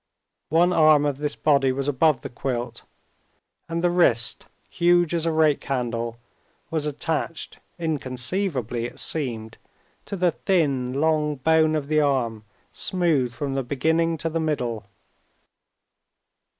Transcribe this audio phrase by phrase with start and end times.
[0.49, 2.85] One arm of this body was above the quilt,
[3.69, 6.17] and the wrist, huge as a rake handle,
[6.71, 9.59] was attached, inconceivably it seemed,
[10.07, 14.87] to the thin, long bone of the arm smooth from the beginning to the middle.